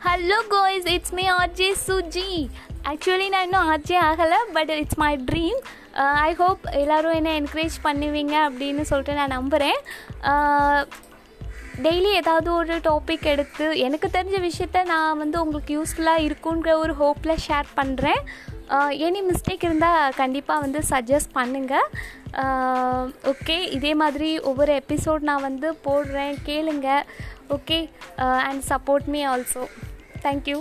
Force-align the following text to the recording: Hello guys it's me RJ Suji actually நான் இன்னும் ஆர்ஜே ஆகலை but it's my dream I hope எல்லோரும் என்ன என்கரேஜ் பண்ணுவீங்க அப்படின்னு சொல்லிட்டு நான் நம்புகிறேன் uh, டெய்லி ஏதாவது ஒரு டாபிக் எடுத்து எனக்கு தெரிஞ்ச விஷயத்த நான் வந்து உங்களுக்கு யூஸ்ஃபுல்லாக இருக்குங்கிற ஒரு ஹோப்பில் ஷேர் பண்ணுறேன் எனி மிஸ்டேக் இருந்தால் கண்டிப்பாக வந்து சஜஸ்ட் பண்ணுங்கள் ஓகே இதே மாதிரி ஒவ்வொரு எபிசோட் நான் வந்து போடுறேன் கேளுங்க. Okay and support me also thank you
Hello 0.00 0.36
guys 0.48 0.86
it's 0.86 1.12
me 1.12 1.24
RJ 1.32 1.66
Suji 1.86 2.30
actually 2.90 3.26
நான் 3.28 3.44
இன்னும் 3.44 3.66
ஆர்ஜே 3.70 3.96
ஆகலை 4.00 4.38
but 4.52 4.70
it's 4.74 4.98
my 4.98 5.10
dream 5.26 5.58
I 6.20 6.30
hope 6.32 6.62
எல்லோரும் 6.72 7.16
என்ன 7.18 7.30
என்கரேஜ் 7.40 7.76
பண்ணுவீங்க 7.82 8.34
அப்படின்னு 8.46 8.82
சொல்லிட்டு 8.82 9.14
நான் 9.14 9.36
நம்புகிறேன் 9.38 9.78
uh, 10.30 10.80
டெய்லி 11.82 12.10
ஏதாவது 12.12 12.52
ஒரு 12.52 12.74
டாபிக் 12.76 13.26
எடுத்து 13.26 13.78
எனக்கு 13.78 14.08
தெரிஞ்ச 14.12 14.38
விஷயத்த 14.46 14.84
நான் 14.84 15.18
வந்து 15.18 15.40
உங்களுக்கு 15.40 15.72
யூஸ்ஃபுல்லாக 15.78 16.24
இருக்குங்கிற 16.28 16.72
ஒரு 16.76 16.92
ஹோப்பில் 16.92 17.42
ஷேர் 17.48 17.68
பண்ணுறேன் 17.76 18.20
எனி 19.06 19.20
மிஸ்டேக் 19.28 19.64
இருந்தால் 19.64 20.12
கண்டிப்பாக 20.16 20.60
வந்து 20.60 20.80
சஜஸ்ட் 20.90 21.32
பண்ணுங்கள் 21.34 21.88
ஓகே 23.32 23.56
இதே 23.70 23.94
மாதிரி 23.94 24.38
ஒவ்வொரு 24.40 24.82
எபிசோட் 24.82 25.18
நான் 25.18 25.40
வந்து 25.40 25.70
போடுறேன் 25.84 26.36
கேளுங்க. 26.46 26.88
Okay 27.48 27.78
and 28.16 28.62
support 28.68 29.06
me 29.06 29.26
also 29.26 29.64
thank you 30.22 30.60